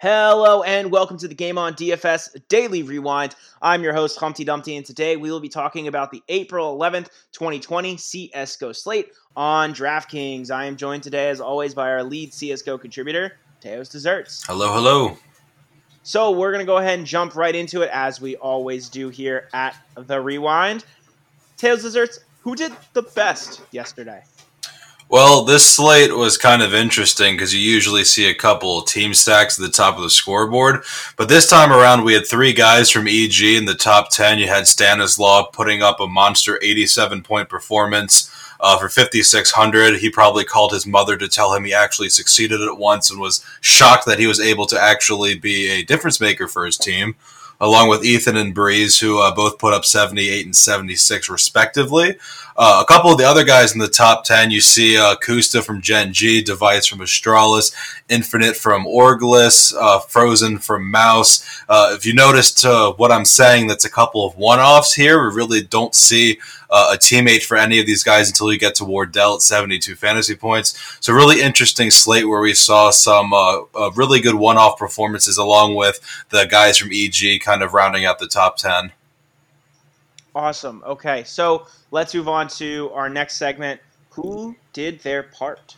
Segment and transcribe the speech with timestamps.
[0.00, 3.36] Hello and welcome to the Game On DFS Daily Rewind.
[3.60, 7.08] I'm your host, Humpty Dumpty, and today we will be talking about the April 11th,
[7.32, 10.50] 2020 CSGO slate on DraftKings.
[10.50, 14.44] I am joined today, as always, by our lead CSGO contributor, Teos Desserts.
[14.46, 15.16] Hello, hello.
[16.02, 19.08] So we're going to go ahead and jump right into it, as we always do
[19.08, 20.84] here at the Rewind.
[21.56, 24.24] Teos Desserts, who did the best yesterday?
[25.12, 29.58] Well, this slate was kind of interesting because you usually see a couple team stacks
[29.58, 30.84] at the top of the scoreboard.
[31.18, 34.38] But this time around, we had three guys from EG in the top 10.
[34.38, 38.30] You had Stanislaw putting up a monster 87 point performance.
[38.58, 42.78] Uh, for 5600 he probably called his mother to tell him he actually succeeded at
[42.78, 46.64] once and was shocked that he was able to actually be a difference maker for
[46.64, 47.16] his team
[47.62, 52.16] along with Ethan and Brehze, who uh, both put up 78 and 76 respectively.
[52.56, 55.62] Uh, a couple of the other guys in the top 10, you see uh, koosta
[55.64, 57.72] from Gen G, Device from Astralis,
[58.08, 61.62] Infinite from Orgless, uh, Frozen from Mouse.
[61.68, 65.22] Uh, if you noticed uh, what I'm saying, that's a couple of one offs here.
[65.22, 66.40] We really don't see
[66.72, 69.94] uh, a teammate for any of these guys until you get to Wardell at 72
[69.94, 70.96] fantasy points.
[71.00, 73.32] So, really interesting slate where we saw some
[73.94, 78.18] really good one off performances along with the guys from EG kind of rounding out
[78.18, 78.92] the top 10.
[80.34, 80.82] Awesome.
[80.86, 83.80] Okay, so let's move on to our next segment.
[84.10, 85.76] Who did their part?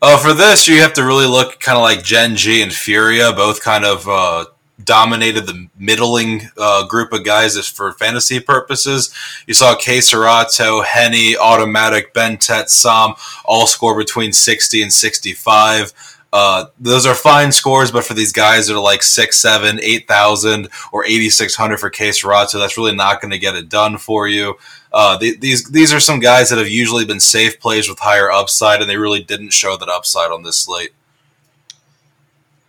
[0.00, 3.32] Uh, for this, you have to really look kind of like Gen G and Furia,
[3.32, 4.46] both kind of uh,
[4.84, 9.14] dominated the middling uh, group of guys for fantasy purposes.
[9.46, 15.92] You saw K Serato, HEN1, autimatic, BnTeT, Sam all score between 60 and 65.
[16.32, 20.08] Uh, those are fine scores, but for these guys that are like six, seven, eight
[20.08, 23.98] thousand, or eighty six hundred for KSCERATO, that's really not going to get it done
[23.98, 24.54] for you.
[24.94, 28.30] Uh, the, these these are some guys that have usually been safe plays with higher
[28.30, 30.92] upside, and they really didn't show that upside on this slate.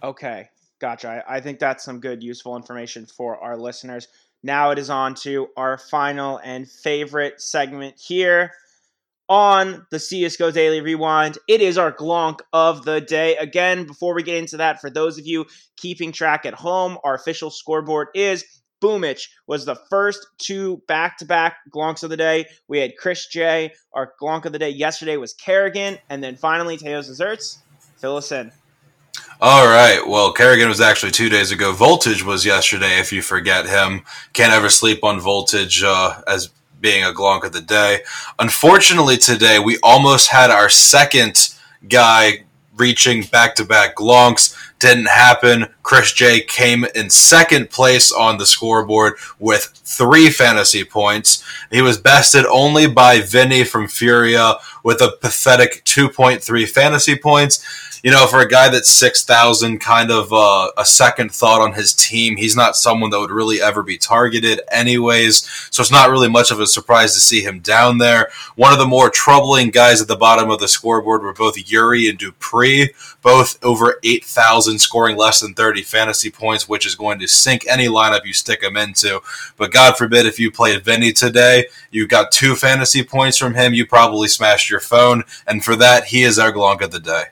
[0.03, 0.49] Okay,
[0.83, 1.23] gotcha.
[1.25, 4.09] I, I think that's some good, useful information for our listeners.
[4.43, 8.51] Now it is on to our final and favorite segment here
[9.29, 11.37] on the CSGO Daily Rewind.
[11.47, 13.37] It is our glonk of the day.
[13.37, 15.45] Again, before we get into that, for those of you
[15.77, 18.43] keeping track at home, our official scoreboard is
[18.83, 22.45] Boomich was the first two back-to-back glonks of the day.
[22.67, 23.71] We had Chris J.
[23.93, 27.59] Our glonk of the day yesterday was Kerrigan, and then finally Teos Desserts.
[27.95, 28.51] Fill us in.
[29.45, 29.99] All right.
[30.07, 31.73] Well, Kerrigan was actually two days ago.
[31.73, 32.97] Voltage was yesterday.
[32.97, 36.49] If you forget him, can't ever sleep on Voltage uh, as
[36.79, 38.03] being a glonk of the day.
[38.39, 41.49] Unfortunately, today we almost had our second
[41.89, 42.45] guy
[42.77, 44.55] reaching back to back glonks.
[44.79, 45.65] Didn't happen.
[45.83, 51.43] Chris J came in second place on the scoreboard with three fantasy points.
[51.69, 57.63] He was bested only by Vinny from Furia with a pathetic 2.3 fantasy points
[58.03, 61.71] you know, for a guy that's six thousand, kind of uh, a second thought on
[61.71, 62.35] his team.
[62.35, 65.49] He's not someone that would really ever be targeted, anyways.
[65.71, 68.29] So it's not really much of a surprise to see him down there.
[68.55, 72.09] One of the more troubling guys at the bottom of the scoreboard were both yuurih
[72.09, 72.89] and dupreeh,
[73.21, 77.65] both over eight thousand, scoring less than thirty fantasy points, which is going to sink
[77.67, 79.19] any lineup you stick him into.
[79.57, 83.73] But God forbid if you played Vinny today, you got two fantasy points from him,
[83.73, 87.23] you probably smashed your phone, and for that, he is our glonk of the day.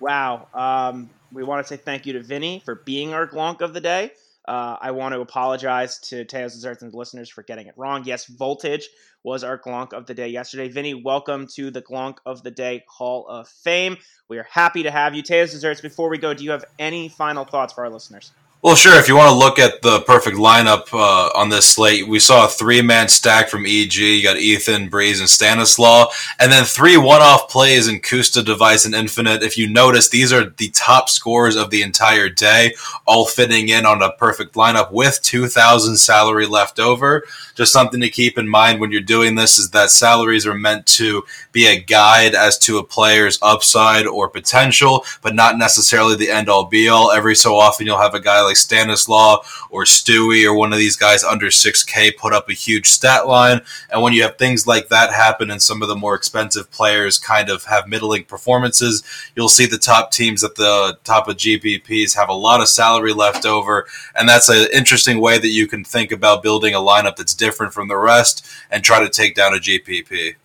[0.00, 0.48] Wow.
[0.52, 3.80] Um, we want to say thank you to Vinny for being our glonk of the
[3.80, 4.10] day.
[4.46, 8.02] Uh, I want to apologize to Teos Desserts and listeners for getting it wrong.
[8.04, 8.88] Yes, Voltage
[9.22, 10.68] was our glonk of the day yesterday.
[10.68, 13.96] Vinny, welcome to the glonk of the day Hall of Fame.
[14.28, 15.22] We are happy to have you.
[15.22, 18.32] Teos Desserts, before we go, do you have any final thoughts for our listeners?
[18.64, 18.98] Well, sure.
[18.98, 22.46] If you want to look at the perfect lineup uh, on this slate, we saw
[22.46, 23.94] a three man stack from EG.
[23.94, 26.06] You got Ethan, Brehze, and Stanislaw,
[26.40, 29.42] and then three one off plays in koosta, Device, and Infinite.
[29.42, 32.74] If you notice, these are the top scores of the entire day,
[33.06, 37.22] all fitting in on a perfect lineup with 2,000 salary left over.
[37.54, 40.86] Just something to keep in mind when you're doing this is that salaries are meant
[40.86, 46.30] to be a guide as to a player's upside or potential, but not necessarily the
[46.30, 47.12] end all be all.
[47.12, 50.78] Every so often, you'll have a guy like like Stanislaw or Stewie or one of
[50.78, 53.60] these guys under 6K put up a huge stat line.
[53.90, 57.18] And when you have things like that happen and some of the more expensive players
[57.18, 59.02] kind of have middling performances,
[59.34, 63.12] you'll see the top teams at the top of GPPs have a lot of salary
[63.12, 63.86] left over.
[64.14, 67.72] And that's an interesting way that you can think about building a lineup that's different
[67.72, 70.36] from the rest and try to take down a GPP.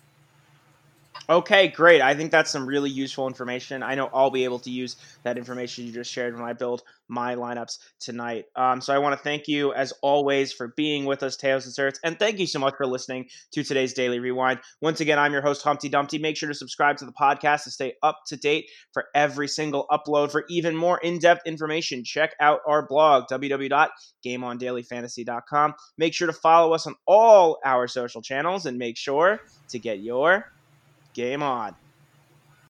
[1.30, 2.00] Okay, great.
[2.00, 3.84] I think that's some really useful information.
[3.84, 6.82] I know I'll be able to use that information you just shared when I build
[7.06, 8.46] my lineups tonight.
[8.56, 12.00] Um, so I want to thank you, as always, for being with us, Teos Desserts,
[12.02, 14.58] and thank you so much for listening to today's Daily Rewind.
[14.80, 16.18] Once again, I'm your host, Humpty Dumpty.
[16.18, 19.86] Make sure to subscribe to the podcast to stay up to date for every single
[19.88, 20.32] upload.
[20.32, 25.74] For even more in depth information, check out our blog, www.gameondailyfantasy.com.
[25.96, 29.38] Make sure to follow us on all our social channels and make sure
[29.68, 30.50] to get your
[31.12, 31.74] Game on.